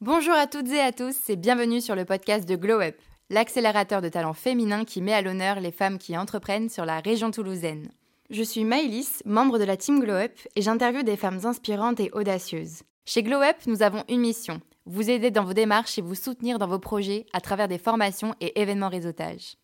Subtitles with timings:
[0.00, 2.96] Bonjour à toutes et à tous et bienvenue sur le podcast de Glow Up,
[3.30, 7.30] l'accélérateur de talents féminins qui met à l'honneur les femmes qui entreprennent sur la région
[7.30, 7.92] toulousaine.
[8.30, 12.10] Je suis Maëlys, membre de la team Glow Up et j'interviewe des femmes inspirantes et
[12.12, 12.82] audacieuses.
[13.04, 16.58] Chez Glow Up, nous avons une mission, vous aider dans vos démarches et vous soutenir
[16.58, 19.56] dans vos projets à travers des formations et événements réseautage.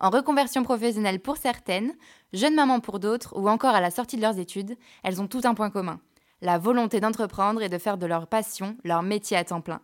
[0.00, 1.94] En reconversion professionnelle pour certaines,
[2.32, 5.42] jeunes mamans pour d'autres ou encore à la sortie de leurs études, elles ont tout
[5.44, 6.00] un point commun
[6.42, 9.80] la volonté d'entreprendre et de faire de leur passion leur métier à temps plein.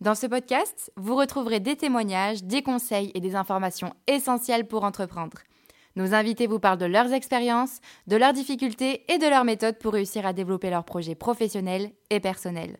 [0.00, 5.38] Dans ce podcast, vous retrouverez des témoignages, des conseils et des informations essentielles pour entreprendre.
[5.96, 9.92] Nos invités vous parlent de leurs expériences, de leurs difficultés et de leurs méthodes pour
[9.92, 12.78] réussir à développer leurs projets professionnels et personnels.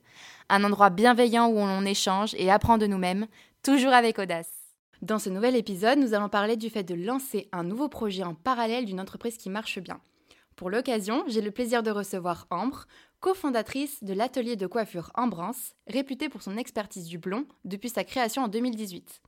[0.49, 3.27] Un endroit bienveillant où on échange et apprend de nous-mêmes,
[3.63, 4.51] toujours avec audace.
[5.03, 8.35] Dans ce nouvel épisode, nous allons parler du fait de lancer un nouveau projet en
[8.35, 10.01] parallèle d'une entreprise qui marche bien.
[10.57, 12.85] Pour l'occasion, j'ai le plaisir de recevoir Ambre,
[13.21, 18.45] cofondatrice de l'atelier de coiffure Ambrance, réputé pour son expertise du blond depuis sa création
[18.45, 19.21] en 2018.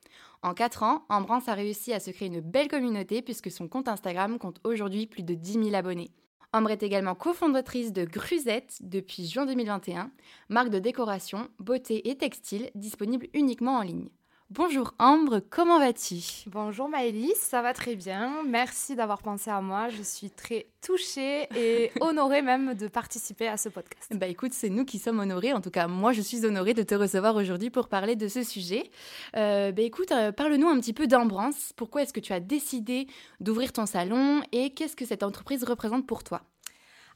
[0.43, 3.89] En 4 ans, Ambrance a réussi à se créer une belle communauté puisque son compte
[3.89, 6.11] Instagram compte aujourd'hui plus de 10 000 abonnés.
[6.55, 10.11] Ambre est également cofondatrice de Grusette depuis juin 2021,
[10.49, 14.09] marque de décoration, beauté et textile disponible uniquement en ligne.
[14.55, 16.17] Bonjour Ambre, comment vas-tu?
[16.47, 18.43] Bonjour Maëlys, ça va très bien.
[18.47, 19.89] Merci d'avoir pensé à moi.
[19.89, 24.13] Je suis très touchée et honorée même de participer à ce podcast.
[24.15, 25.55] Bah écoute, c'est nous qui sommes honorés.
[25.55, 28.43] En tout cas, moi, je suis honorée de te recevoir aujourd'hui pour parler de ce
[28.43, 28.91] sujet.
[29.39, 31.73] Euh, bah écoute, euh, parle-nous un petit peu d'Ambrance.
[31.75, 33.07] Pourquoi est-ce que tu as décidé
[33.41, 36.43] d'ouvrir ton salon et qu'est-ce que cette entreprise représente pour toi?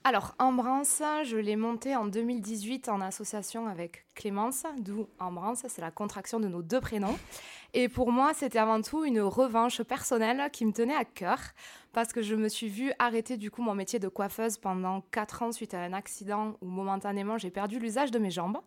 [0.06, 5.90] Alors, Embrance, je l'ai monté en 2018 en association avec Clémence, d'où Embrance, c'est la
[5.90, 7.18] contraction de nos deux prénoms.
[7.74, 11.40] Et pour moi, c'était avant tout une revanche personnelle qui me tenait à cœur
[11.92, 15.42] parce que je me suis vue arrêter du coup mon métier de coiffeuse pendant 4
[15.42, 18.58] ans suite à un accident où momentanément j'ai perdu l'usage de mes jambes.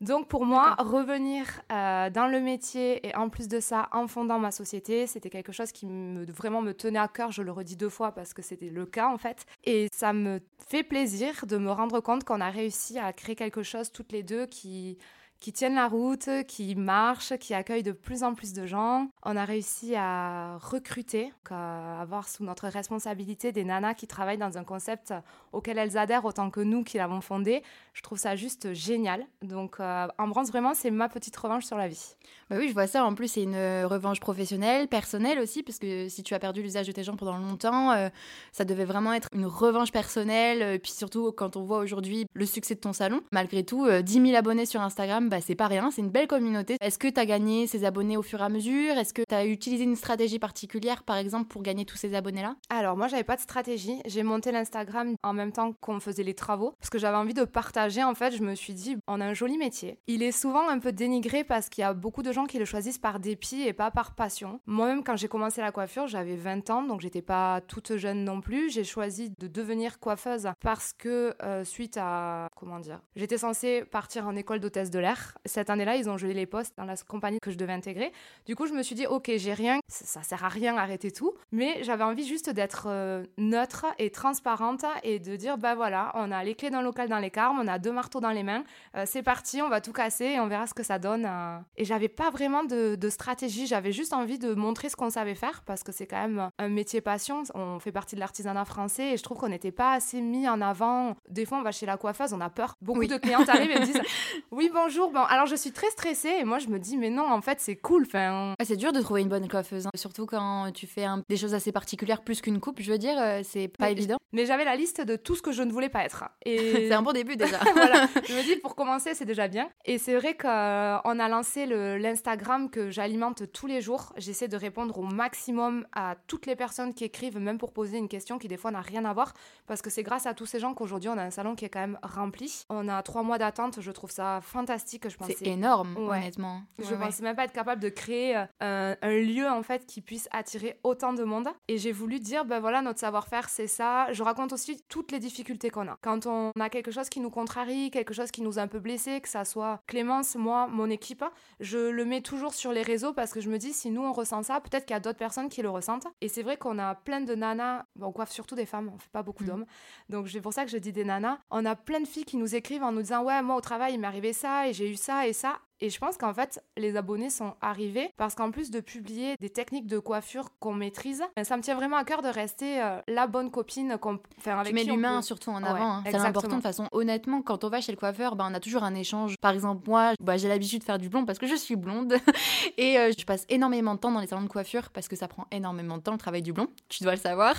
[0.00, 4.38] Donc pour moi, revenir euh, dans le métier et en plus de ça, en fondant
[4.38, 7.32] ma société, c'était quelque chose qui me, vraiment me tenait à cœur.
[7.32, 9.44] Je le redis deux fois parce que c'était le cas en fait.
[9.64, 13.62] Et ça me fait plaisir de me rendre compte qu'on a réussi à créer quelque
[13.62, 14.98] chose toutes les deux qui
[15.40, 19.08] qui tiennent la route, qui marchent, qui accueillent de plus en plus de gens.
[19.22, 24.58] On a réussi à recruter, à avoir sous notre responsabilité des nanas qui travaillent dans
[24.58, 25.14] un concept
[25.52, 27.62] auquel elles adhèrent autant que nous qui l'avons fondé.
[27.92, 29.26] Je trouve ça juste génial.
[29.42, 32.16] Donc, euh, Ambrance, vraiment, c'est ma petite revanche sur la vie.
[32.50, 33.04] Bah oui, je vois ça.
[33.04, 36.86] En plus, c'est une revanche professionnelle, personnelle aussi, parce que si tu as perdu l'usage
[36.86, 38.08] de tes jambes pendant longtemps, euh,
[38.52, 40.62] ça devait vraiment être une revanche personnelle.
[40.74, 44.18] Et puis surtout, quand on voit aujourd'hui le succès de ton salon, malgré tout, 10
[44.18, 46.76] euh, 000 abonnés sur Instagram, bah, c'est pas rien, c'est une belle communauté.
[46.80, 48.96] Est-ce que tu as gagné ces abonnés au fur et à mesure?
[48.96, 52.56] Est-ce que tu as utilisé une stratégie particulière, par exemple, pour gagner tous ces abonnés-là?
[52.70, 54.00] Alors, moi, j'avais pas de stratégie.
[54.06, 57.44] J'ai monté l'Instagram en même temps qu'on faisait les travaux, parce que j'avais envie de
[57.44, 58.02] partager.
[58.02, 59.98] En fait, je me suis dit, on a un joli métier.
[60.06, 62.64] Il est souvent un peu dénigré parce qu'il y a beaucoup de gens qui le
[62.64, 64.60] choisissent par dépit et pas par passion.
[64.66, 68.40] Moi-même, quand j'ai commencé la coiffure, j'avais 20 ans, donc j'étais pas toute jeune non
[68.40, 68.70] plus.
[68.70, 74.26] J'ai choisi de devenir coiffeuse parce que, euh, suite à, comment dire, j'étais censée partir
[74.26, 77.38] en école d'hôtesse de l'air cette année-là, ils ont gelé les postes dans la compagnie
[77.40, 78.12] que je devais intégrer.
[78.46, 81.34] Du coup, je me suis dit, ok, j'ai rien, ça, sert à rien, arrêter tout.
[81.52, 86.30] Mais j'avais envie juste d'être euh, neutre et transparente et de dire, bah voilà, on
[86.30, 88.64] a les clés d'un local dans les carmes, on a deux marteaux dans les mains,
[88.96, 91.26] euh, c'est parti, on va tout casser et on verra ce que ça donne.
[91.26, 91.58] Euh.
[91.76, 95.34] Et j'avais pas vraiment de, de stratégie, j'avais juste envie de montrer ce qu'on savait
[95.34, 97.42] faire parce que c'est quand même un métier passion.
[97.54, 100.60] On fait partie de l'artisanat français et je trouve qu'on n'était pas assez mis en
[100.60, 101.16] avant.
[101.28, 102.76] Des fois, on va chez la coiffeuse, on a peur.
[102.80, 104.02] Beaucoup de clientes arrivent et me disent,
[104.50, 107.30] oui, bonjour, bon, alors je suis très stressée et moi je me dis mais non
[107.30, 108.04] en fait c'est cool.
[108.06, 109.90] Enfin, c'est dur de trouver une bonne coiffeuse, hein.
[109.94, 112.80] surtout quand tu fais des choses assez particulières plus qu'une coupe.
[112.80, 114.16] Je veux dire, euh, c'est pas évident.
[114.32, 116.24] Mais j'avais la liste de tout ce que je ne voulais pas être.
[116.44, 116.58] Et
[116.88, 117.58] c'est un bon début déjà.
[117.74, 119.68] voilà, je me dis pour commencer c'est déjà bien.
[119.84, 124.12] Et c'est vrai qu'on a lancé l'Instagram que j'alimente tous les jours.
[124.16, 128.08] J'essaie de répondre au maximum à toutes les personnes qui écrivent, même pour poser une
[128.08, 129.34] question qui des fois n'a rien à voir,
[129.66, 131.68] parce que c'est grâce à tous ces gens qu'aujourd'hui on a un salon qui est
[131.68, 132.64] quand même rempli.
[132.68, 134.97] On a trois mois d'attente, je trouve ça fantastique.
[135.06, 136.62] Je pense c'est énorme, honnêtement.
[136.78, 140.28] je pensais même pas être capable de créer euh, un, lieu en fait qui puisse
[140.32, 141.48] attirer autant de monde.
[141.68, 144.12] Et j'ai voulu dire, ben voilà, notre savoir-faire, c'est ça.
[144.12, 145.98] Je raconte aussi toutes les difficultés qu'on a.
[146.02, 148.80] Quand on a quelque chose qui nous contrarie, quelque chose qui nous a un peu
[148.80, 151.24] blessé, que ça soit Clémence, moi, mon équipe,
[151.60, 154.12] je le mets toujours sur les réseaux parce que je me dis, si nous on
[154.12, 156.06] ressent ça, peut-être qu'il y a d'autres personnes qui le ressentent.
[156.20, 159.10] Et c'est vrai qu'on a plein de nanas, on coiffe surtout des femmes, on fait
[159.10, 159.46] pas beaucoup mm.
[159.46, 159.66] d'hommes.
[160.08, 161.38] Donc c'est pour ça que je dis des nanas.
[161.50, 163.94] On a plein de filles qui nous écrivent en nous disant, ouais, moi au travail,
[163.94, 165.60] il m'est arrivé ça et j'ai eu ça et ça.
[165.80, 169.50] Et je pense qu'en fait, les abonnés sont arrivés parce qu'en plus de publier des
[169.50, 173.28] techniques de coiffure qu'on maîtrise, ça me tient vraiment à cœur de rester euh, la
[173.28, 175.98] bonne copine qu'on fait avec tu mets l'humain surtout en avant.
[175.98, 176.04] Hein.
[176.06, 177.42] C'est important de façon honnêtement.
[177.42, 179.36] Quand on va chez le coiffeur, ben, on a toujours un échange.
[179.40, 182.14] Par exemple, moi, bah, j'ai l'habitude de faire du blond parce que je suis blonde
[182.76, 185.28] et euh, je passe énormément de temps dans les salons de coiffure parce que ça
[185.28, 186.68] prend énormément de temps le travail du blond.
[186.88, 187.54] Tu dois le savoir.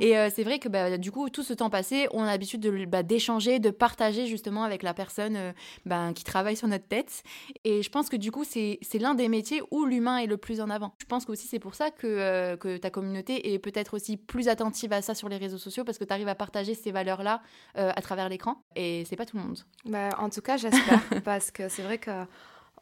[0.00, 2.60] Et euh, c'est vrai que bah, du coup, tout ce temps passé, on a l'habitude
[2.60, 5.54] de, bah, d'échanger, de partager justement avec la personne
[5.86, 7.22] ben, qui travaille sur notre tête.
[7.64, 10.60] Et je pense que du coup, c'est, l'un des métiers où l'humain est le plus
[10.60, 10.94] en avant.
[10.98, 14.92] Je pense qu'aussi c'est pour ça que, que ta communauté est peut-être aussi plus attentive
[14.92, 17.40] à ça sur les réseaux sociaux parce que tu arrives à partager ces valeurs-là
[17.74, 18.62] à travers l'écran.
[18.74, 19.58] Et c'est pas tout le monde.
[19.84, 22.26] Bah, en tout cas, j'espère parce que c'est vrai que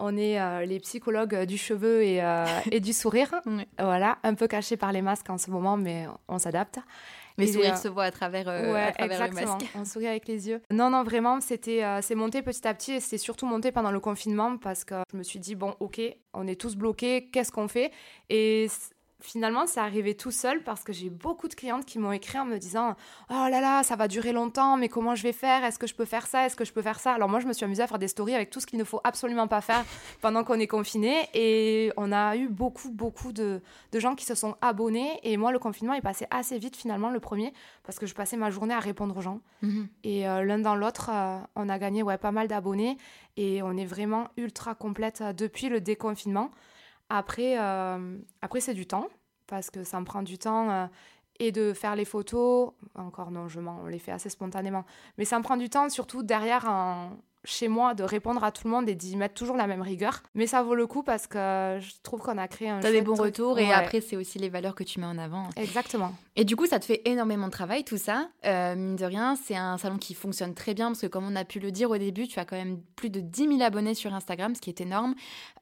[0.00, 3.30] on est euh, les psychologues du cheveu et, euh, et du sourire.
[3.78, 6.78] Voilà, un peu cachés par les masques en ce moment, mais on s'adapte.
[7.38, 9.66] Mais sourire euh, se voit à travers, à travers le masque.
[9.74, 10.60] On sourit avec les yeux.
[10.70, 14.00] Non, non, vraiment, c'était c'est monté petit à petit et c'est surtout monté pendant le
[14.00, 16.00] confinement parce que je me suis dit, bon, ok,
[16.34, 17.92] on est tous bloqués, qu'est-ce qu'on fait?
[18.28, 18.68] Et
[19.20, 22.44] finalement, c'est arrivé tout seul parce que j'ai beaucoup de clientes qui m'ont écrit en
[22.44, 22.96] me disant
[23.30, 25.64] Oh là là, ça va durer longtemps, mais comment je vais faire?
[25.64, 26.46] Est-ce que je peux faire ça?
[26.46, 28.08] Est-ce que je peux faire ça Alors, moi, je me suis amusée à faire des
[28.08, 29.84] stories avec tout ce qu'il ne faut absolument pas faire
[30.20, 31.28] pendant qu'on est confiné.
[31.34, 33.60] Et on a eu beaucoup, beaucoup de,
[33.94, 35.20] gens qui se sont abonnés.
[35.22, 37.52] Et moi, le confinement est passé assez vite, finalement, le premier,
[37.84, 39.40] parce que je passais ma journée à répondre aux gens.
[39.62, 39.88] Mhm.
[40.04, 42.96] Et euh, l'un dans l'autre, euh, on a gagné ouais, pas mal d'abonnés.
[43.36, 46.50] Et on est vraiment ultra complète euh, depuis le déconfinement.
[47.10, 49.08] Après, euh, après c'est du temps,
[49.46, 50.70] parce que ça me prend du temps.
[50.70, 50.86] Euh,
[51.42, 54.84] et de faire les photos, encore non, je les fait assez spontanément.
[55.16, 58.66] Mais ça me prend du temps, surtout derrière un, chez moi de répondre à tout
[58.66, 60.22] le monde et d'y mettre toujours la même rigueur.
[60.34, 62.80] Mais ça vaut le coup parce que je trouve qu'on a créé un.
[62.80, 65.48] T'as des bons retours et après, c'est aussi les valeurs que tu mets en avant.
[65.56, 66.12] Exactement.
[66.36, 68.28] Et du coup, ça te fait énormément de travail, tout ça.
[68.44, 71.36] Euh, mine de rien, c'est un salon qui fonctionne très bien parce que, comme on
[71.36, 73.94] a pu le dire au début, tu as quand même plus de 10 000 abonnés
[73.94, 75.14] sur Instagram, ce qui est énorme.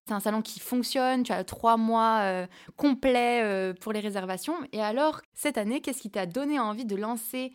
[0.06, 2.46] C'est un salon qui fonctionne, tu as trois mois euh,
[2.76, 4.54] complets euh, pour les réservations.
[4.72, 7.52] Et alors, cette année, qu'est-ce qui t'a donné envie de lancer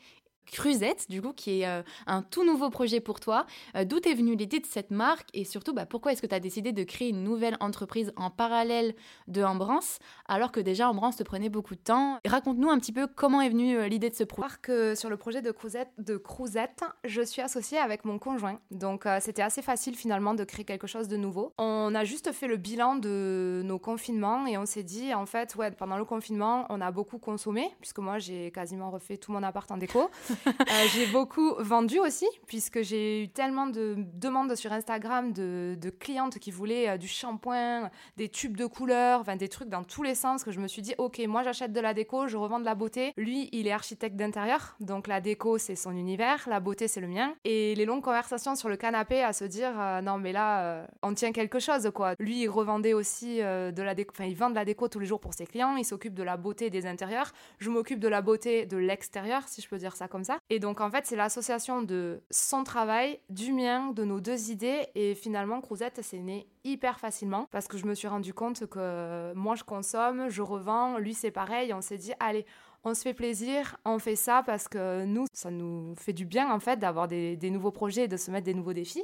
[0.51, 3.45] Cruzette, du coup, qui est euh, un tout nouveau projet pour toi.
[3.75, 6.35] Euh, d'où est venue l'idée de cette marque et surtout, bah, pourquoi est-ce que tu
[6.35, 8.95] as décidé de créer une nouvelle entreprise en parallèle
[9.27, 12.19] de Ambrance, alors que déjà Ambrance te prenait beaucoup de temps?
[12.25, 14.49] Raconte-nous un petit peu comment est venue euh, l'idée de ce projet.
[14.61, 18.59] que sur le projet de Cruzette, de Cruzette, je suis associée avec mon conjoint.
[18.71, 21.53] Donc, c'était assez facile finalement de créer quelque chose de nouveau.
[21.57, 25.55] On a juste fait le bilan de nos confinements et on s'est dit, en fait,
[25.55, 29.43] ouais, pendant le confinement, on a beaucoup consommé, puisque moi, j'ai quasiment refait tout mon
[29.43, 30.09] appart en déco.
[30.73, 36.39] Euh, j'ai beaucoup vendu aussi, puisque j'ai eu tellement de demandes sur Instagram de, clientes
[36.39, 40.15] qui voulaient euh, du shampoing, des tubes de couleurs, enfin des trucs dans tous les
[40.15, 42.65] sens, que je me suis dit, ok, moi j'achète de la déco, je revends de
[42.65, 43.13] la beauté.
[43.17, 47.07] Lui, il est architecte d'intérieur, donc la déco c'est son univers, la beauté c'est le
[47.07, 47.35] mien.
[47.43, 51.13] Et les longues conversations sur le canapé à se dire, euh, non mais là, on
[51.13, 52.15] tient quelque chose quoi.
[52.19, 55.05] Lui, il revendait aussi de la déco, enfin il vend de la déco tous les
[55.05, 58.21] jours pour ses clients, il s'occupe de la beauté des intérieurs, je m'occupe de la
[58.21, 61.81] beauté de l'extérieur, si je peux dire ça comme Et donc en fait, c'est l'association
[61.81, 64.87] de son travail, du mien, de nos deux idées.
[64.95, 69.33] Et finalement, Cruzette, c'est né hyper facilement parce que je me suis rendu compte que
[69.33, 71.73] moi, je consomme, je revends, lui, c'est pareil.
[71.73, 72.45] On s'est dit, allez,
[72.85, 76.51] on se fait plaisir, on fait ça parce que nous, ça nous fait du bien
[76.51, 79.03] en fait d'avoir des, nouveaux projets et de se mettre des nouveaux défis.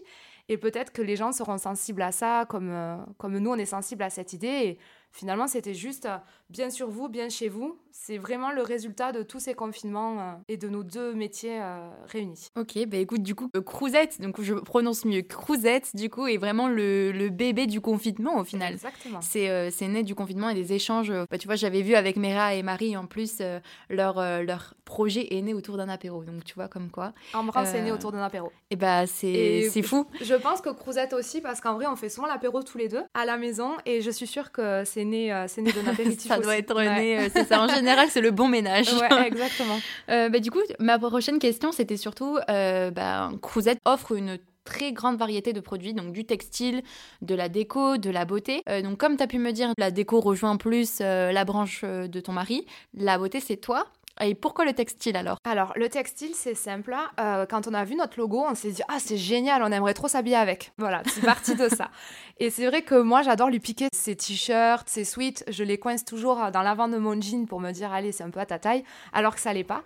[0.50, 3.66] Et peut-être que les gens seront sensibles à ça comme, euh, comme nous, on est
[3.66, 4.48] sensibles à cette idée.
[4.48, 4.80] Et
[5.12, 6.18] finalement, c'était juste euh,
[6.50, 7.80] bien sur vous, bien chez vous.
[7.92, 11.90] C'est vraiment le résultat de tous ces confinements euh, et de nos deux métiers euh,
[12.06, 12.50] réunis.
[12.56, 16.68] Ok, bah écoute, du coup, Cruzette, donc je prononce mieux Cruzette, du coup, est vraiment
[16.68, 18.74] le, bébé du confinement au final.
[18.74, 19.20] Exactement.
[19.22, 21.12] C'est né du confinement et des échanges.
[21.30, 23.42] Bah, tu vois, j'avais vu avec Mera et Marie en plus,
[23.90, 26.24] leur, leur projet est né autour d'un apéro.
[26.24, 27.14] Donc tu vois, comme quoi.
[27.34, 28.52] Embrasse est né autour d'un apéro.
[28.70, 30.06] Et bah c'est fou.
[30.22, 33.04] Je pense que Cruzette aussi, parce qu'en vrai, on fait souvent l'apéro tous les deux
[33.14, 36.28] à la maison et je suis sûre que c'est c'est né, euh, né d'un apéritif.
[36.28, 37.62] ça doit être né, euh, c'est ça.
[37.62, 38.94] En général, c'est le bon ménage.
[38.94, 39.80] Ouais, exactement.
[40.10, 45.18] Euh, bah, du coup, ma prochaine question, c'était surtout, bah, Cruzette offre une très grande
[45.18, 46.84] variété de produits, donc du textile,
[47.24, 48.62] de la déco, de la beauté.
[48.84, 52.34] donc comme tu as pu me dire, la déco rejoint plus la branche de ton
[52.34, 53.88] mari, la beauté c'est toi.
[54.22, 55.38] Et pourquoi le textile alors?
[55.46, 56.96] Alors, le textile, c'est simple.
[57.20, 59.94] Euh, quand on a vu notre logo, on s'est dit Ah, c'est génial, on aimerait
[59.94, 60.74] trop s'habiller avec.
[60.78, 61.90] Voilà, c'est parti de ça.
[62.40, 65.44] Et c'est vrai que moi, j'adore lui piquer ses t-shirts, ses sweats.
[65.48, 68.30] Je les coince toujours dans l'avant de mon jean pour me dire Allez, c'est un
[68.30, 68.84] peu à ta taille,
[69.14, 69.84] alors que ça l'est pas.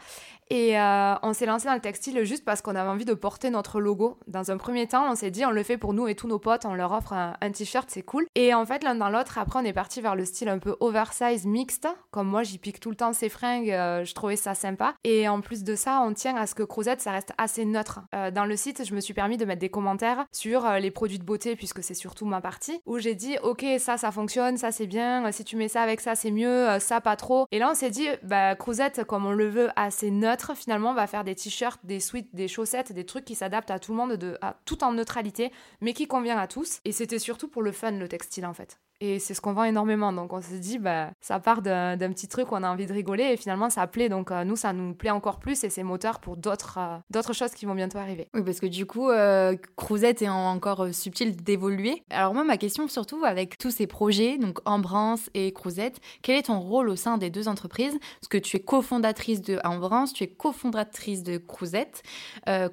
[0.49, 3.49] Et euh, on s'est lancé dans le textile juste parce qu'on avait envie de porter
[3.49, 4.19] notre logo.
[4.27, 6.39] Dans un premier temps, on s'est dit, on le fait pour nous et tous nos
[6.39, 8.25] potes, on leur offre un, t-shirt, c'est cool.
[8.35, 10.75] Et en fait, l'un dans l'autre, après, on est parti vers le style un peu
[10.79, 11.87] oversize mixte.
[12.11, 14.95] Comme moi, j'y pique tout le temps ces fringues, euh, je trouvais ça sympa.
[15.03, 18.01] Et en plus de ça, on tient à ce que Crozette, ça reste assez neutre.
[18.13, 21.19] Euh, dans le site, je me suis permis de mettre des commentaires sur les produits
[21.19, 24.71] de beauté, puisque c'est surtout ma partie où j'ai dit ok ça ça fonctionne, ça
[24.71, 27.47] c'est bien, si tu mets ça avec ça c'est mieux, ça pas trop.
[27.51, 30.95] Et là on s'est dit bah Crozette comme on le veut assez neutre finalement on
[30.95, 33.97] va faire des t-shirts, des sweats, des chaussettes, des trucs qui s'adaptent à tout le
[33.97, 36.79] monde de à, tout en neutralité mais qui convient à tous.
[36.85, 38.79] Et c'était surtout pour le fun le textile en fait.
[39.03, 40.13] Et c'est ce qu'on vend énormément.
[40.13, 42.93] Donc on se dit, bah, ça part d'un petit truc où on a envie de
[42.93, 44.07] rigoler et finalement ça plaît.
[44.07, 47.33] Donc euh, nous, ça nous plaît encore plus et c'est moteur pour d'autres euh, d'autres
[47.33, 48.29] choses qui vont bientôt arriver.
[48.33, 52.01] Oui, parce que du coup, euh, Crouzette est encore euh, subtil d'évoluer.
[52.11, 56.43] Alors moi, ma question surtout avec tous ces projets, donc Embrance et Crouzette, quel est
[56.43, 57.99] ton rôle au sein des deux entreprises?
[58.21, 62.03] Parce que tu es cofondatrice de Embrance, tu es cofondatrice de Crouzette.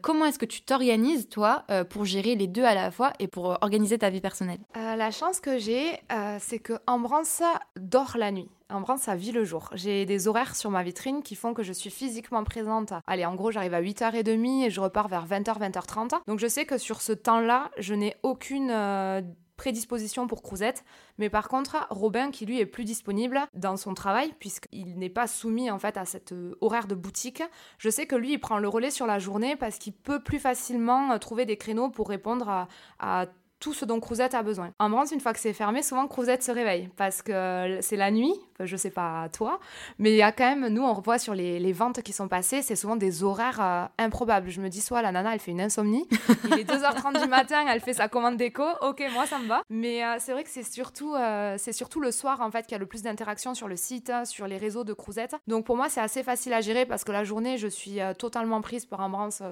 [0.01, 3.59] comment est-ce que tu t'organises, toi, pour gérer les deux à la fois et pour
[3.63, 4.61] organiser ta vie personnelle?
[4.75, 7.43] La chance que j'ai, euh, c'est que Ambrance
[7.77, 8.50] dort la nuit.
[8.69, 9.71] Ambrance, ça vit le jour.
[9.73, 12.93] J'ai des horaires sur ma vitrine qui font que je suis physiquement présente.
[13.07, 16.21] Allez, en gros, j'arrive à 8h30 et je repars vers 20h, 20h30.
[16.27, 19.23] Donc je sais que sur ce temps-là, je n'ai aucune euh,
[19.57, 20.85] prédisposition pour Crouzette.
[21.19, 25.27] Mais par contre, Robin, qui lui est plus disponible dans son travail, puisqu'il n'est pas
[25.27, 27.43] soumis en fait à cet euh, horaire de boutique,
[27.79, 30.39] je sais que lui, il prend le relais sur la journée parce qu'il peut plus
[30.39, 33.27] facilement trouver des créneaux pour répondre à
[33.61, 34.73] tout ce dont Crouzette a besoin.
[34.79, 38.11] En France, une fois que c'est fermé, souvent Crouzette se réveille parce que c'est la
[38.11, 39.61] nuit, je sais pas toi,
[39.99, 42.62] mais il y a quand même, nous on revoit sur les, ventes qui sont passées,
[42.62, 44.50] c'est souvent des horaires euh, improbables.
[44.50, 46.09] Je me dis soit la nana elle fait une insomnie,
[46.45, 49.62] il est 2h30 du matin, elle fait sa commande déco, ok moi ça me va,
[49.71, 52.73] mais euh, c'est vrai que c'est surtout, euh, c'est surtout le soir en fait qu'il
[52.73, 55.37] y a le plus d'interactions sur le site, sur les réseaux de Crouzette.
[55.47, 58.61] Donc pour moi c'est assez facile à gérer parce que la journée je suis totalement
[58.62, 59.43] prise par un branche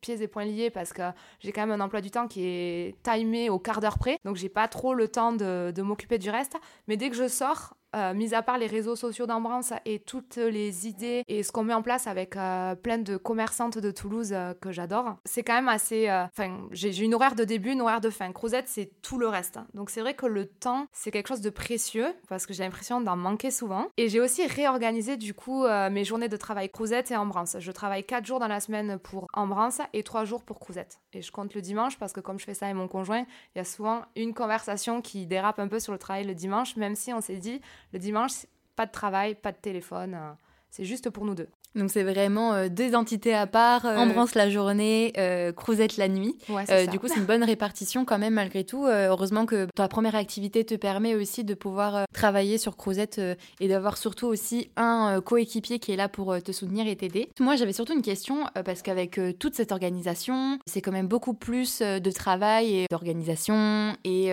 [0.00, 1.02] pieds et poings liés parce que
[1.40, 4.36] j'ai quand même un emploi du temps qui est timé au quart d'heure près, donc
[4.36, 6.56] j'ai pas trop le temps de, m'occuper du reste.
[6.88, 10.36] Mais dès que je sors, euh, mis à part les réseaux sociaux d'Embrance et toutes
[10.36, 14.32] les idées et ce qu'on met en place avec euh, plein de commerçantes de Toulouse
[14.32, 16.10] euh, que j'adore, c'est quand même assez.
[16.10, 18.32] Enfin, j'ai une horaire de début, une horaire de fin.
[18.32, 19.58] Crozette, c'est tout le reste.
[19.74, 23.00] Donc c'est vrai que le temps, c'est quelque chose de précieux parce que j'ai l'impression
[23.00, 23.86] d'en manquer souvent.
[23.96, 27.56] Et j'ai aussi réorganisé du coup mes journées de travail Crozette et Embrance.
[27.58, 31.00] Je travaille 4 jours dans la semaine pour Embrance et 3 jours pour Crozette.
[31.12, 33.24] Et je compte le dimanche parce que comme je fais ça avec mon conjoint,
[33.54, 36.76] il y a souvent une conversation qui dérape un peu sur le travail le dimanche,
[36.76, 37.60] même si on s'est dit
[37.92, 40.18] le dimanche, pas de travail, pas de téléphone.
[40.66, 41.48] Euh, c'est juste pour nous deux.
[41.76, 46.08] Donc c'est vraiment euh, deux entités à part, euh, Embrance la journée, euh, Crouzette la
[46.08, 46.36] nuit.
[46.90, 48.86] du coup c'est une bonne répartition quand même malgré tout.
[48.86, 53.20] heureusement que ta première activité te permet aussi de pouvoir travailler sur Crouzette
[53.60, 57.28] et d'avoir surtout aussi un coéquipier qui est là pour te soutenir et t'aider.
[57.38, 61.80] Moi j'avais surtout une question parce qu'avec toute cette organisation, c'est quand même beaucoup plus
[61.80, 64.28] de travail et d'organisation et,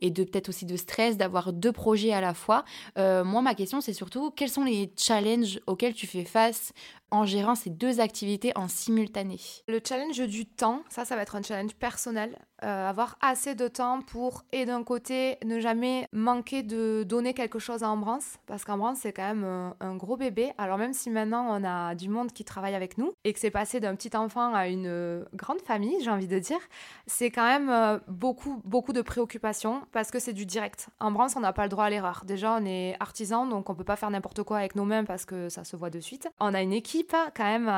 [0.00, 2.64] et de peut-être aussi de stress d'avoir deux projets à la fois.
[2.96, 6.72] moi ma question c'est surtout quels sont les challenges auxquels tu fais face
[7.10, 11.36] en gérant ces deux activités en simultané Le challenge du temps, ça, ça va être
[11.36, 12.38] un challenge personnel.
[12.64, 17.58] Euh, avoir assez de temps pour, et d'un côté, ne jamais manquer de donner quelque
[17.58, 20.52] chose à Embrance, parce qu'Embrance, c'est quand même un, gros bébé.
[20.56, 23.50] Alors même si maintenant, on a du monde qui travaille avec nous, et que c'est
[23.50, 26.58] passé d'un petit enfant à une grande famille, j'ai envie de dire,
[27.06, 30.88] c'est quand même euh, beaucoup, beaucoup de préoccupations, parce que c'est du direct.
[30.98, 32.22] Embrance, on n'a pas le droit à l'erreur.
[32.24, 35.26] Déjà, on est artisan, donc on peut pas faire n'importe quoi avec nos mains, parce
[35.26, 36.26] que ça se voit de suite.
[36.40, 37.68] On a une équipe, quand même,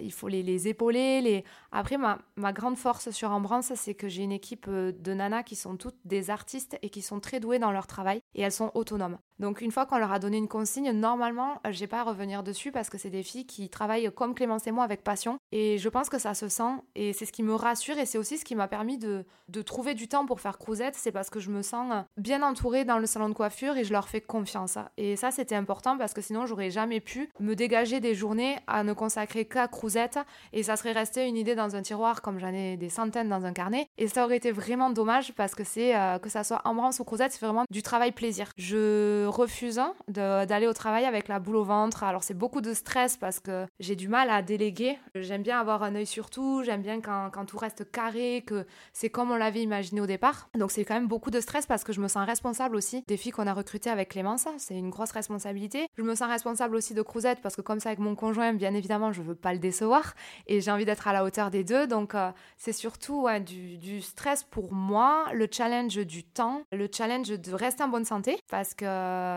[0.00, 1.44] il faut les, épauler.
[1.70, 5.42] Après, ma, ma grande force sur Embrance, c'est que j'ai une équipe euh, de nanas
[5.42, 8.52] qui sont toutes des artistes et qui sont très douées dans leur travail et elles
[8.52, 9.18] sont autonomes.
[9.42, 12.44] Donc une fois qu'on leur a donné une consigne, normalement, euh, j'ai pas à revenir
[12.44, 15.78] dessus parce que c'est des filles qui travaillent comme Clémence et moi avec passion et
[15.78, 18.38] je pense que ça se sent et c'est ce qui me rassure et c'est aussi
[18.38, 21.40] ce qui m'a permis de, de, trouver du temps pour faire Crouzette, c'est parce que
[21.40, 24.78] je me sens bien entourée dans le salon de coiffure et je leur fais confiance.
[24.96, 28.84] Et ça c'était important parce que sinon j'aurais jamais pu me dégager des journées à
[28.84, 30.20] ne consacrer qu'à Crouzette
[30.52, 33.44] et ça serait resté une idée dans un tiroir comme j'en ai des centaines dans
[33.44, 36.62] un carnet et ça aurait été vraiment dommage parce que c'est euh, que ça soit
[36.64, 38.52] Ambrance ou Crouzette, c'est vraiment du travail plaisir.
[39.32, 42.04] Refuse d'aller au travail avec la boule au ventre.
[42.04, 44.98] Alors c'est beaucoup de stress parce que j'ai du mal à déléguer.
[45.14, 48.66] J'aime bien avoir un œil sur tout, j'aime bien quand, quand, tout reste carré, que
[48.92, 50.48] c'est comme on l'avait imaginé au départ.
[50.58, 53.16] Donc c'est quand même beaucoup de stress parce que je me sens responsable aussi des
[53.16, 54.46] filles qu'on a recrutées avec Clémence.
[54.58, 55.86] C'est une grosse responsabilité.
[55.96, 58.74] Je me sens responsable aussi de Crouzette parce que comme ça avec mon conjoint, bien
[58.74, 60.14] évidemment, je veux pas le décevoir
[60.46, 61.86] et j'ai envie d'être à la hauteur des deux.
[61.86, 67.28] Donc euh, c'est surtout du, du stress pour moi, le challenge du temps, le challenge
[67.28, 68.84] de rester en bonne santé parce que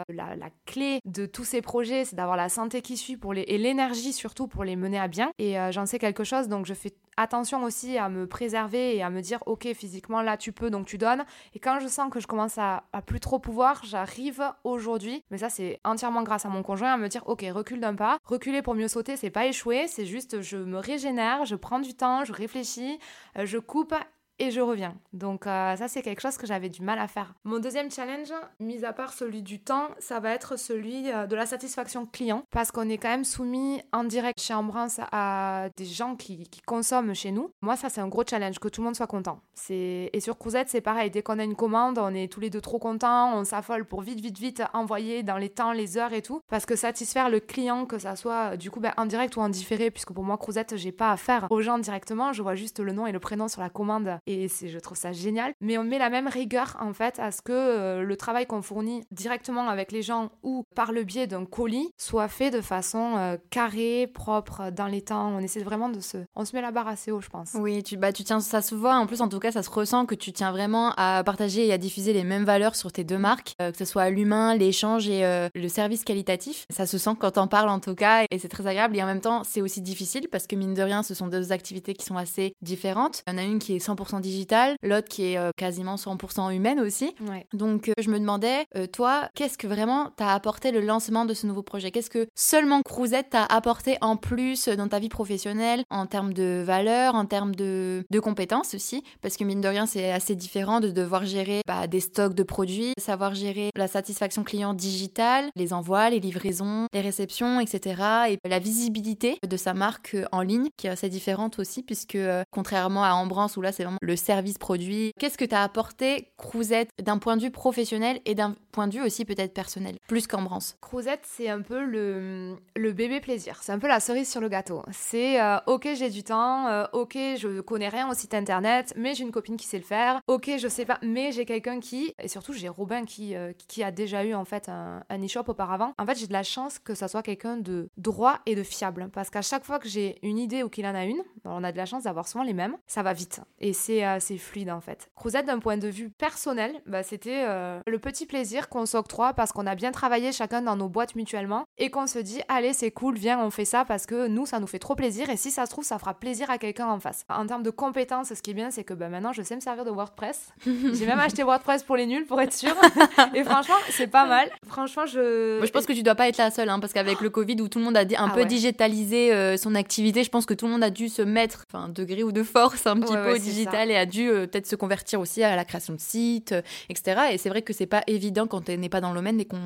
[0.09, 3.57] la, clé de tous ces projets, c'est d'avoir la santé qui suit pour les, et
[3.57, 5.31] l'énergie surtout pour les mener à bien.
[5.39, 9.03] Et euh, j'en sais quelque chose, donc je fais attention aussi à me préserver et
[9.03, 12.11] à me dire ok physiquement là tu peux donc tu donnes et quand je sens
[12.11, 16.45] que je commence à, à plus trop pouvoir j'arrive aujourd'hui mais ça c'est entièrement grâce
[16.45, 19.29] à mon conjoint à me dire ok recule d'un pas reculer pour mieux sauter c'est
[19.29, 22.99] pas échouer c'est juste je me régénère je prends du temps je réfléchis
[23.37, 23.95] euh, je coupe
[24.39, 24.95] et je reviens.
[25.13, 27.33] Donc euh, ça, c'est quelque chose que j'avais du mal à faire.
[27.43, 31.35] Mon deuxième challenge, mis à part celui du temps, ça va être celui euh, de
[31.35, 35.85] la satisfaction client, parce qu'on est quand même soumis en direct chez Ambrance à des
[35.85, 37.51] gens qui, consomment chez nous.
[37.61, 39.39] Moi, ça, c'est un gros challenge, que tout le monde soit content.
[39.69, 41.11] Et sur Cousette, c'est pareil.
[41.11, 44.01] Dès qu'on a une commande, on est tous les deux trop contents, on s'affole pour
[44.01, 47.39] vite, vite, vite envoyer dans les temps, les heures et tout, parce que satisfaire le
[47.39, 50.37] client, que ça soit du coup ben, en direct ou en différé, puisque pour moi,
[50.37, 53.19] Crouzette, j'ai pas à faire aux gens directement, je vois juste le nom et le
[53.19, 55.53] prénom sur la commande et je trouve ça génial.
[55.61, 58.61] Mais on met la même rigueur en fait à ce que euh, le travail qu'on
[58.61, 63.15] fournit directement avec les gens ou par le biais d'un colis soit fait de façon
[63.17, 65.29] euh, carrée, propre, dans les temps.
[65.29, 66.17] On essaie vraiment de se.
[66.35, 67.51] On se met la barre assez haut, je pense.
[67.55, 68.95] Oui, tu, bah, tu tiens, ça se voit.
[68.95, 71.73] En plus, en tout cas, ça se ressent que tu tiens vraiment à partager et
[71.73, 75.07] à diffuser les mêmes valeurs sur tes deux marques, euh, que ce soit l'humain, l'échange
[75.07, 76.65] et le service qualitatif.
[76.69, 78.95] Ça se sent quand on parle en tout cas et c'est très agréable.
[78.97, 81.51] Et en même temps, c'est aussi difficile parce que mine de rien, ce sont deux
[81.51, 83.23] activités qui sont assez différentes.
[83.27, 86.53] Il y en a une qui est 100% digitale, l'autre qui est euh, quasiment 100%
[86.53, 87.15] humaine aussi.
[87.53, 91.33] Donc euh, je me demandais, euh, toi, qu'est-ce que vraiment t'as apporté le lancement de
[91.33, 91.91] ce nouveau projet?
[91.91, 96.63] Qu'est-ce que seulement Crouzette t'a apporté en plus dans ta vie professionnelle, en termes de
[96.65, 99.03] valeurs, en termes de, de compétences aussi?
[99.21, 102.43] Parce que mine de rien, c'est assez différent de devoir gérer bah, des stocks de
[102.43, 108.01] produits, savoir gérer la satisfaction client digitale, les envois, les livraisons, les réceptions, etc.
[108.29, 112.17] Et la visibilité de sa marque en ligne qui est assez différente aussi puisque
[112.51, 115.11] contrairement à Ambrance où là c'est vraiment le service produit.
[115.19, 118.93] Qu'est-ce que tu as apporté Crouzette d'un point de vue professionnel et d'un point de
[118.93, 123.71] vue aussi peut-être personnel, plus qu'Ambrance Crouzette, c'est un peu le, le bébé plaisir, c'est
[123.71, 124.83] un peu la cerise sur le gâteau.
[124.91, 129.13] C'est euh, ok, j'ai du temps, euh, ok, je connais rien au site internet, mais
[129.13, 132.13] j'ai une copine qui sait le faire, ok, je sais pas, mais j'ai quelqu'un qui,
[132.21, 135.43] et surtout j'ai Robin qui, euh, qui a déjà eu en fait un, un e-shop
[135.47, 135.93] auparavant.
[135.97, 139.09] En fait, j'ai de la chance que ça soit quelqu'un de droit et de fiable,
[139.13, 141.71] parce qu'à chaque fois que j'ai une idée ou qu'il en a une, on a
[141.71, 144.81] de la chance d'avoir souvent les mêmes, ça va vite et c'est assez fluide en
[144.81, 145.09] fait.
[145.15, 149.51] Crouzette, d'un point de vue personnel, bah, c'était euh, le petit plaisir qu'on s'octroie parce
[149.51, 152.91] qu'on a bien travaillé chacun dans nos boîtes mutuellement et qu'on se dit allez c'est
[152.91, 155.51] cool, viens on fait ça parce que nous ça nous fait trop plaisir et si
[155.51, 157.25] ça se trouve ça fera plaisir à quelqu'un en face.
[157.29, 159.61] En termes de compétences, ce qui est bien c'est que bah, maintenant je sais me
[159.61, 160.49] servir de WordPress.
[160.65, 162.75] J'ai même acheté WordPress pour les nuls pour être sûr
[163.33, 164.49] et franchement c'est pas mal.
[164.67, 165.61] Franchement je...
[165.63, 167.67] je pense que tu dois pas être la seule hein, parce qu'avec le Covid où
[167.67, 170.65] tout le monde a un ah peu digitalisé euh, son activité, je pense que tout
[170.65, 173.37] le monde a dû se mettre, enfin degré ou de force un petit peu au
[173.37, 176.61] digital et a dû euh, peut-être se convertir aussi à la création de sites, euh,
[176.89, 177.29] etc.
[177.31, 179.45] Et c'est vrai que c'est pas évident quand on n'est pas dans le domaine et
[179.45, 179.57] qu'on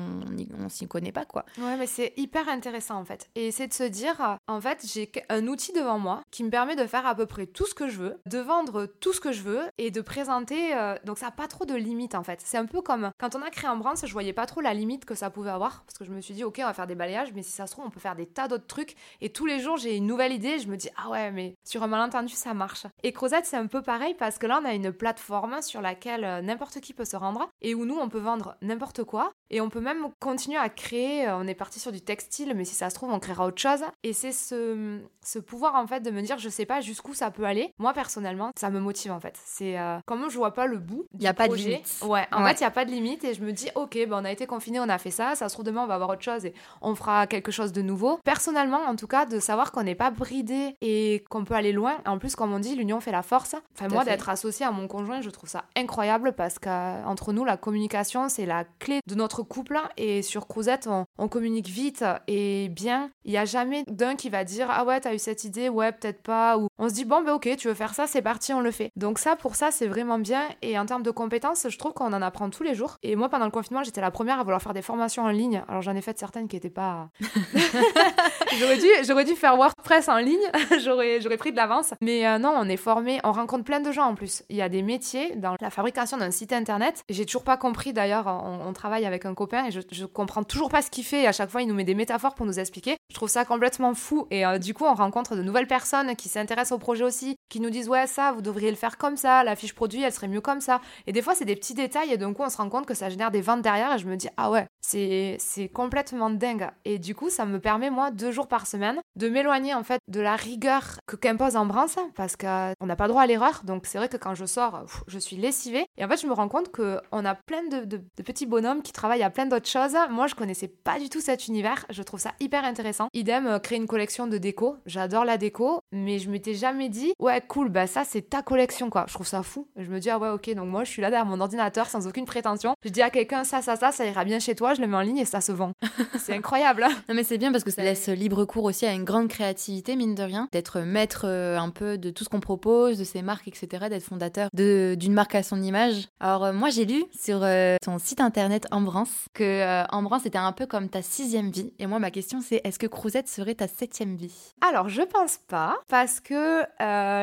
[0.58, 1.44] on, s'y connaît pas, quoi.
[1.58, 3.28] Ouais, mais c'est hyper intéressant en fait.
[3.34, 6.76] Et c'est de se dire, en fait, j'ai un outil devant moi qui me permet
[6.76, 9.32] de faire à peu près tout ce que je veux, de vendre tout ce que
[9.32, 10.74] je veux et de présenter.
[10.74, 12.40] Euh, donc ça n'a pas trop de limite en fait.
[12.44, 15.04] C'est un peu comme quand on a créé Ambrance, je voyais pas trop la limite
[15.04, 16.94] que ça pouvait avoir parce que je me suis dit, ok, on va faire des
[16.94, 18.94] balayages, mais si ça se trouve, on peut faire des tas d'autres trucs.
[19.20, 20.58] Et tous les jours, j'ai une nouvelle idée.
[20.58, 22.86] Je me dis, ah ouais, mais sur un malentendu, ça marche.
[23.02, 26.24] Et Crozette, c'est un peu pareil parce que là, on a une plateforme sur laquelle
[26.24, 29.60] euh, n'importe qui peut se rendre et où nous, on peut vendre n'importe quoi et
[29.60, 31.26] on peut même continuer à créer.
[31.28, 33.60] Euh, on est parti sur du textile, mais si ça se trouve, on créera autre
[33.60, 33.82] chose.
[34.02, 37.30] Et c'est ce, ce pouvoir en fait de me dire, je sais pas jusqu'où ça
[37.30, 37.72] peut aller.
[37.78, 39.38] Moi, personnellement, ça me motive en fait.
[39.44, 41.04] C'est euh, comme je vois pas le bout.
[41.14, 42.00] Il y a pas de limite.
[42.02, 44.20] Ouais, en fait, il y a pas de limite et je me dis, ok, ben,
[44.20, 45.34] on a été confiné, on a fait ça.
[45.34, 47.82] Ça se trouve, demain, on va avoir autre chose et on fera quelque chose de
[47.82, 48.18] nouveau.
[48.24, 51.98] Personnellement, en tout cas, de savoir qu'on n'est pas bridé et qu'on peut aller loin.
[52.06, 53.54] En plus, comme on dit, l'union fait la force.
[53.74, 58.28] Enfin, d'être associée à mon conjoint, je trouve ça incroyable parce qu'entre nous, la communication,
[58.28, 59.78] c'est la clé de notre couple.
[59.96, 63.10] Et sur Crouzette, on, communique vite et bien.
[63.24, 65.92] Il n'y a jamais d'un qui va dire Ah ouais, t'as eu cette idée, ouais,
[65.92, 66.58] peut-être pas.
[66.58, 68.70] Ou on se dit Bon, ben ok, tu veux faire ça, c'est parti, on le
[68.70, 68.90] fait.
[68.96, 70.42] Donc, ça, pour ça, c'est vraiment bien.
[70.62, 72.96] Et en termes de compétences, je trouve qu'on en apprend tous les jours.
[73.02, 75.62] Et moi, pendant le confinement, j'étais la première à vouloir faire des formations en ligne.
[75.68, 77.08] Alors, j'en ai fait certaines qui n'étaient pas.
[78.58, 80.38] j'aurais dû, j'aurais dû faire WordPress en ligne.
[80.84, 81.94] j'aurais, j'aurais pris de l'avance.
[82.00, 84.42] Mais euh, non, on est formé, on rencontre plein de gens en plus.
[84.48, 87.02] Il y a des métiers dans la fabrication d'un site internet.
[87.08, 90.80] J'ai toujours pas compris d'ailleurs, on, travaille avec un copain et je, comprends toujours pas
[90.82, 91.26] ce qu'il fait.
[91.26, 92.96] à chaque fois, il nous met des métaphores pour nous expliquer.
[93.10, 94.26] Je trouve ça complètement fou.
[94.30, 97.60] Et euh, du coup, on rencontre de nouvelles personnes qui s'intéressent au projet aussi, qui
[97.60, 100.28] nous disent Ouais, ça, vous devriez le faire comme ça, la fiche produit, elle serait
[100.28, 100.80] mieux comme ça.
[101.06, 102.94] Et des fois, c'est des petits détails et d'un coup, on se rend compte que
[102.94, 105.38] ça génère des ventes derrière et je me dis Ah ouais, c'est
[105.72, 106.70] complètement dingue.
[106.84, 110.00] Et du coup, ça me permet, moi, deux jours par semaine, de m'éloigner en fait
[110.08, 113.62] de la rigueur que qu'impose Ambrance parce qu'on n'a pas droit à l'erreur.
[113.70, 115.86] Donc c'est vrai que quand je sors, je suis lessivée.
[115.96, 119.22] Et en fait, je me rends compte qu'on a plein de, petits bonhommes qui travaillent
[119.22, 119.96] à plein d'autres choses.
[120.10, 121.86] Moi, je connaissais pas du tout cet univers.
[121.88, 123.08] Je trouve ça hyper intéressant.
[123.14, 124.76] Idem, euh, créer une collection de déco.
[124.86, 128.90] J'adore la déco, mais je m'étais jamais dit, ouais, cool, bah ça c'est ta collection
[128.90, 129.04] quoi.
[129.06, 129.68] Je trouve ça fou.
[129.76, 132.08] Je me dis, ah ouais, ok, donc moi je suis là derrière mon ordinateur sans
[132.08, 132.74] aucune prétention.
[132.84, 134.96] Je dis à quelqu'un, ça, ça, ça, ça ira bien chez toi, je le mets
[134.96, 135.72] en ligne et ça se vend.
[136.18, 136.82] c'est incroyable.
[136.82, 136.90] Hein.
[137.08, 139.94] non mais c'est bien parce que ça laisse libre cours aussi à une grande créativité,
[139.94, 143.22] mine de rien, d'être maître euh, un peu de tout ce qu'on propose, de ses
[143.22, 146.08] marques, etc., d'être fondateur d'une marque à son image.
[146.20, 150.52] Alors euh, moi j'ai lu sur euh, ton site internet Ambrance que Ambrance était un
[150.52, 151.72] peu comme ta sixième vie.
[151.78, 154.52] Et moi ma question c'est est-ce que Crouzette serait ta septième vie?
[154.60, 156.62] Alors je pense pas parce que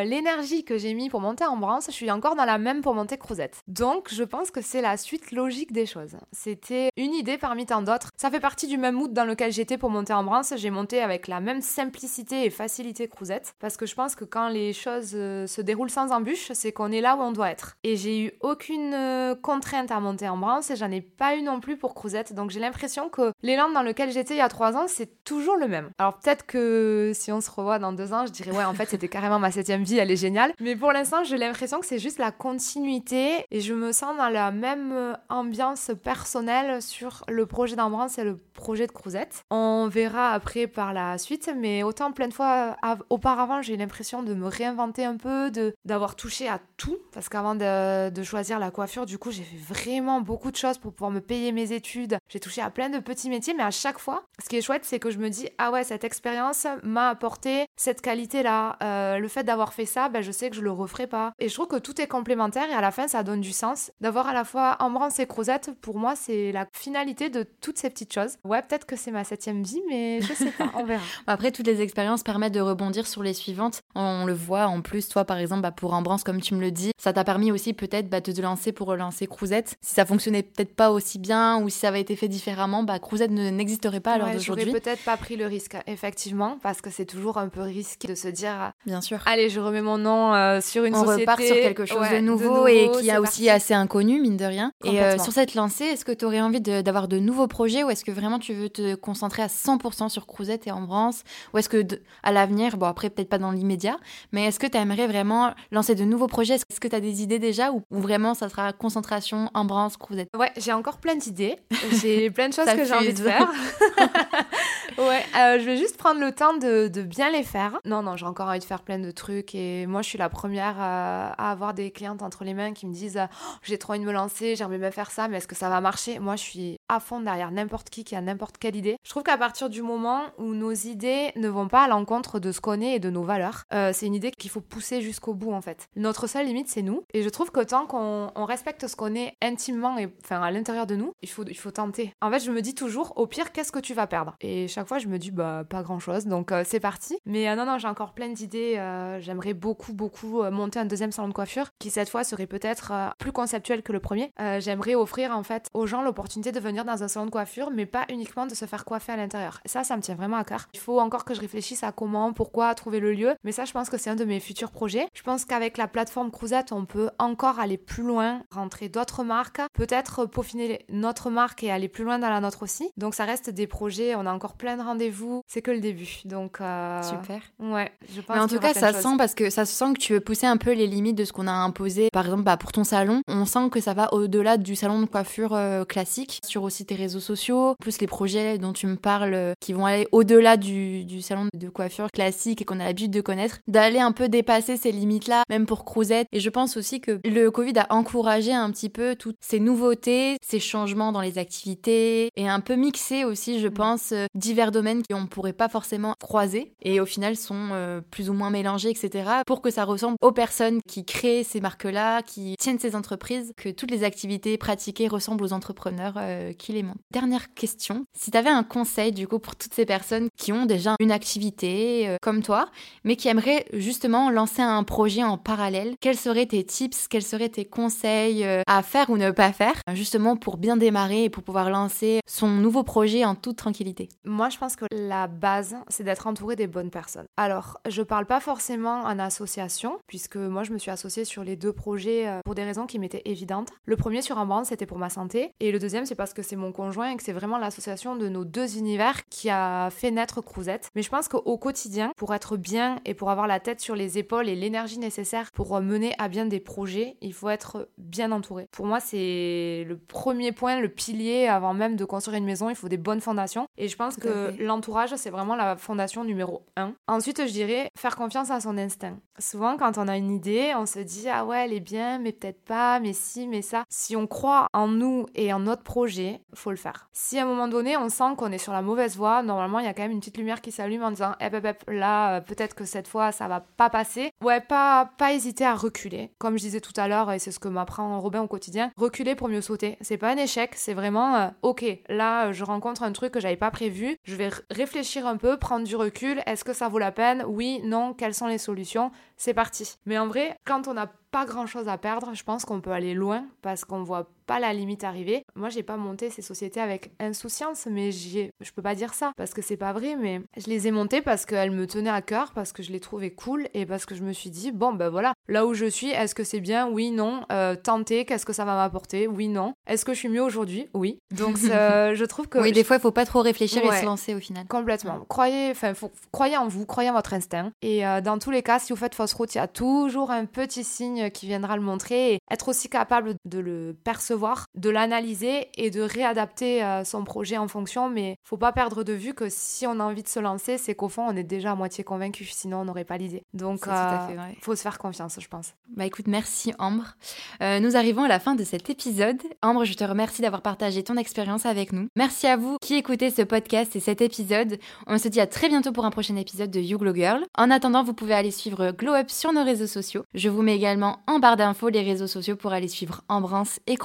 [0.04, 3.17] l'énergie que j'ai mis pour monter Ambrance, je suis encore dans la même pour monter
[3.17, 3.62] Crouzette.
[3.67, 6.17] Donc je pense que c'est la suite logique des choses.
[6.32, 8.12] C'était une idée parmi tant d'autres.
[8.17, 10.54] Ça fait partie du même mood dans lequel j'étais pour monter Ambrance.
[10.56, 14.50] J'ai monté avec la même simplicité et facilité Crouzette parce que je pense que quand
[14.50, 17.77] les choses se déroulent sans c'est qu'on est là où on doit être.
[17.83, 21.41] Et j'ai eu aucune euh, contrainte à monter en branche et j'en ai pas eu
[21.41, 22.33] non plus pour Crouzette.
[22.33, 25.57] Donc j'ai l'impression que l'élan dans lequel j'étais il y a trois ans, c'est toujours
[25.57, 25.89] le même.
[25.97, 28.89] Alors peut-être que si on se revoit dans deux ans, je dirais ouais, en fait
[28.89, 30.53] c'était carrément ma septième vie, elle est géniale.
[30.59, 34.29] Mais pour l'instant, j'ai l'impression que c'est juste la continuité et je me sens dans
[34.29, 39.43] la même euh, ambiance personnelle sur le projet d'Ambrance et le projet de Crouzette.
[39.51, 42.75] On verra après par la suite, mais autant plein de fois
[43.09, 47.56] auparavant, j'ai l'impression de me réinventer un peu, de d'avoir touché à tout, parce qu'avant
[47.56, 51.21] de, choisir la coiffure, du coup, j'ai fait vraiment beaucoup de choses pour pouvoir me
[51.21, 52.17] payer mes études.
[52.27, 54.84] J'ai touché à plein de petits métiers, mais à chaque fois, ce qui est chouette,
[54.84, 58.77] c'est que je me dis, ah ouais, cette expérience m'a apporté cette qualité-là.
[58.84, 61.32] Euh, le fait d'avoir fait ça, ben, je sais que je le referai pas.
[61.39, 63.91] Et je trouve que tout est complémentaire et à la fin, ça donne du sens.
[64.01, 67.89] D'avoir à la fois Ambrance et Crozette, pour moi, c'est la finalité de toutes ces
[67.89, 68.38] petites choses.
[68.43, 71.03] Ouais, peut-être que c'est ma septième vie, mais je sais pas, on verra.
[71.27, 73.82] Après, toutes les expériences permettent de rebondir sur les suivantes.
[73.95, 75.93] On le voit en plus, toi, par exemple, bah, pour
[76.24, 78.88] Comme tu me le dis, ça t'a permis aussi peut-être bah, de te lancer pour
[78.88, 79.76] relancer Crouzette.
[79.82, 83.00] Si ça fonctionnait peut-être pas aussi bien ou si ça avait été fait différemment, bah,
[83.00, 84.65] Crouzette n'existerait pas à l'heure d'aujourd'hui.
[84.65, 88.15] J'aurais peut-être pas pris le risque, effectivement, parce que c'est toujours un peu risqué de
[88.15, 89.20] se dire Bien sûr.
[89.26, 91.13] Allez, je remets mon nom euh, sur une société.
[91.13, 94.46] On repart sur quelque chose de, nouveau et qui a aussi assez inconnu, mine de
[94.46, 94.72] rien.
[94.84, 97.89] Et euh, sur cette lancée, est-ce que tu aurais envie d'avoir de, nouveaux projets ou
[97.89, 101.70] est-ce que vraiment tu veux te concentrer à 100% sur Crouzette et Ambrance Ou est-ce
[101.70, 101.86] que
[102.24, 103.98] à l'avenir, bon après peut-être pas dans l'immédiat,
[104.32, 107.21] mais est-ce que tu aimerais vraiment lancer de nouveaux projets Est-ce que tu as des
[107.21, 111.57] idées déjà ou, vraiment ça sera concentration, Ambrance, Crouzette Ouais, j'ai encore plein d'idées.
[112.01, 113.49] J'ai plein de choses que j'ai envie de faire.
[114.97, 117.80] ouais, euh, je vais juste prendre le temps de, de, bien les faire.
[117.86, 120.30] Non, non, j'ai encore envie de faire plein de trucs et moi je suis la
[120.30, 124.02] première à, avoir des clientes entre les mains qui me disent oh, j'ai trop envie
[124.02, 126.19] de me lancer, j'aimerais bien faire ça, mais est-ce que ça va marcher?
[126.19, 128.97] Moi je suis à fond derrière n'importe qui qui a n'importe quelle idée.
[129.04, 132.52] Je trouve qu'à partir du moment où nos idées ne vont pas à l'encontre de
[132.52, 135.34] ce qu'on est et de nos valeurs, euh, c'est une idée qu'il faut pousser jusqu'au
[135.34, 135.88] bout en fait.
[135.95, 139.34] Notre seule limite c'est nous et je trouve qu'autant qu'on on respecte ce qu'on est
[139.41, 142.13] intimement et enfin à l'intérieur de nous, il faut, il faut tenter.
[142.21, 144.36] En fait je me dis toujours au pire qu'est-ce que tu vas perdre?
[144.41, 147.17] Et chaque fois je me dis bah pas grand chose donc euh, c'est parti.
[147.25, 148.79] Mais euh, non non j'ai encore plein d'idées,
[149.19, 153.31] j'aimerais beaucoup beaucoup monter un deuxième salon de coiffure qui cette fois serait peut-être plus
[153.31, 154.31] conceptuel que le premier.
[154.59, 157.85] j'aimerais offrir en fait aux gens l'opportunité de venir dans un salon de coiffure mais
[157.87, 159.59] pas uniquement de se faire coiffer à l'intérieur.
[159.65, 160.67] Ça ça me tient vraiment à cœur.
[160.73, 163.71] Il faut encore que je réfléchisse à comment, pourquoi trouver le lieu, mais ça je
[163.71, 165.07] pense que c'est un de mes futurs projets.
[165.15, 169.61] Je pense qu'avec la plateforme Crouzette, on peut encore aller plus loin, rentrer d'autres marques,
[169.73, 172.91] peut-être peaufiner notre marque et aller plus loin dans la nôtre aussi.
[172.97, 176.21] Donc ça reste des projets, on a encore plein de rendez-vous, c'est que le début.
[176.25, 177.41] Donc euh, super.
[177.60, 178.36] Ouais, je pense.
[178.36, 180.47] Mais en tout cas, ça sent parce que ça se sent que tu veux pousser
[180.47, 182.10] un peu les limites de ce qu'on a imposé.
[182.12, 185.06] Par exemple, bah, pour ton salon, on sent que ça va au-delà du salon de
[185.06, 189.34] coiffure euh, classique, sur aussi tes réseaux sociaux, plus les projets dont tu me parles
[189.34, 193.12] euh, qui vont aller au-delà du, du salon de coiffure classique et qu'on a l'habitude
[193.12, 196.27] de connaître, d'aller un peu dépasser ces limites-là, même pour Crouzette.
[196.32, 200.38] Et je pense aussi que le Covid a encouragé un petit peu toutes ces nouveautés,
[200.41, 203.73] ces changements dans les activités et un peu mixé aussi, je mm.
[203.73, 208.02] pense, euh, divers domaines qu'on ne pourrait pas forcément croiser et au final sont euh,
[208.02, 209.30] plus ou moins mélangés, etc.
[209.46, 213.70] pour que ça ressemble aux personnes qui créent ces marques-là, qui tiennent ces entreprises, que
[213.70, 216.98] toutes les activités pratiquées ressemblent aux entrepreneurs euh, qui les montent.
[217.12, 220.65] Dernière question, si tu avais un conseil du coup pour toutes ces personnes qui ont
[220.65, 222.70] déjà une activité comme toi,
[223.04, 227.50] mais qui aimeraient justement lancer un projet en parallèle, quels seraient tes tips, quels seraient
[227.50, 231.43] tes conseils euh, à faire ou ne pas faire, justement pour bien démarrer et pour
[231.43, 234.10] pouvoir lancer son nouveau projet en toute tranquillité?
[234.26, 237.25] Moi, je pense que la base, c'est d'être entouré des bonnes personnes.
[237.38, 241.55] Alors, je parle pas forcément en association, puisque moi, je me suis associée sur les
[241.55, 243.69] deux projets euh, pour des raisons qui m'étaient évidentes.
[243.86, 246.41] Le premier sur un brand, c'était pour ma santé, et le deuxième, c'est parce que
[246.41, 250.12] c'est mon conjoint et que c'est vraiment l'association de nos deux univers qui a fait
[250.12, 250.89] naître Crouzette.
[250.95, 254.17] Mais je pense qu'au quotidien, pour être bien et pour avoir la tête sur les
[254.17, 258.67] épaules et l'énergie nécessaire pour mener à bien des projets, il faut être bien entouré.
[258.71, 262.75] Pour moi, c'est le premier point, le pilier avant même de construire une maison, il
[262.75, 263.67] faut des bonnes fondations.
[263.77, 266.93] Et je pense que que l'entourage, c'est vraiment la fondation numéro un.
[267.07, 269.17] Ensuite, je dirais faire confiance à son instinct.
[269.39, 272.31] Souvent, quand on a une idée, on se dit ah ouais, elle est bien, mais
[272.31, 273.83] peut-être pas, mais si, mais ça.
[273.89, 277.09] Si on croit en nous et en notre projet, faut le faire.
[277.13, 279.85] Si à un moment donné, on sent qu'on est sur la mauvaise voie, normalement, il
[279.85, 281.49] y a quand même une petite lumière qui s'allume en disant eh,
[281.87, 284.31] là, euh, peut-être que cette fois, ça va pas passer.
[284.43, 286.31] Ouais, pas, pas hésiter à reculer.
[286.39, 289.35] Comme je disais tout à l'heure, et c'est ce que m'apprend Robin au quotidien, reculer
[289.35, 289.97] pour mieux sauter.
[290.01, 293.55] C'est pas un échec, c'est vraiment euh, ok, là, je rencontre un truc que j'avais
[293.55, 297.12] pas prévu, je vais réfléchir un peu, prendre du recul, est-ce que ça vaut la
[297.12, 297.43] peine?
[297.47, 299.12] Oui, non, quelles sont les solutions?
[299.36, 299.97] C'est parti.
[300.06, 302.91] Mais en vrai, quand on n'a pas grand chose à perdre, je pense qu'on peut
[302.91, 305.43] aller loin parce qu'on voit pas la limite arriver.
[305.55, 309.31] Moi, j'ai pas monté ces sociétés avec insouciance, mais j'ai, je peux pas dire ça
[309.38, 312.21] parce que c'est pas vrai, mais je les ai montées parce qu'elles me tenaient à
[312.21, 314.93] cœur, parce que je les trouvais cool et parce que je me suis dit, bon,
[314.93, 316.88] ben voilà, là où je suis, est-ce que c'est bien?
[316.88, 317.41] Oui, non.
[317.51, 319.27] Euh, tenter, qu'est-ce que ça va m'apporter?
[319.27, 319.73] Oui, non.
[319.86, 320.88] Est-ce que je suis mieux aujourd'hui?
[320.93, 321.19] Oui.
[321.36, 322.60] Donc, je trouve que.
[322.60, 324.65] Oui, des fois, il faut pas trop réfléchir et se lancer au final.
[324.67, 325.25] Complètement.
[325.27, 325.93] Croyez, enfin,
[326.31, 327.71] croyez en vous, croyez en votre instinct.
[327.81, 330.31] Et euh, dans tous les cas, si vous faites fausse route, il y a toujours
[330.31, 334.37] un petit signe qui viendra le montrer et être aussi capable de le percevoir,
[334.76, 338.10] de l'analyser et de réadapter euh, son projet en fonction.
[338.10, 340.95] Mais faut pas perdre de vue que si on a envie de se lancer, c'est
[340.95, 343.43] qu'au fond, on est déjà à moitié convaincu, sinon on n'aurait pas l'idée.
[343.54, 345.73] Donc, il euh, faut se faire confiance, je pense.
[345.95, 347.15] Bah écoute, merci Ambre.
[347.62, 349.41] Euh, nous arrivons à la fin de cet épisode.
[349.62, 352.08] Ambre, je te remercie d'avoir partagé ton expérience avec nous.
[352.15, 354.78] Merci à vous qui écoutez ce podcast et cet épisode.
[355.08, 357.43] On se dit à très bientôt pour un prochain épisode de You Glow Girl.
[357.58, 360.23] En attendant, vous pouvez aller suivre Glow Up sur nos réseaux sociaux.
[360.34, 363.97] Je vous mets également en barre d'infos les réseaux sociaux pour aller suivre Ambrance et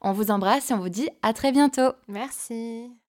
[0.00, 1.92] On vous embrasse et on vous dit à très bientôt.
[2.08, 2.96] Merci.